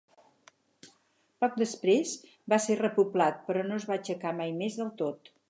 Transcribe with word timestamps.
Poc 1.45 1.59
després 1.63 2.15
va 2.55 2.59
ser 2.65 2.79
repoblat, 2.81 3.45
però 3.51 3.67
no 3.69 3.79
es 3.79 3.87
va 3.93 3.99
aixecar 4.01 4.35
mai 4.43 4.59
més 4.65 4.81
del 4.83 4.93
tot. 5.05 5.35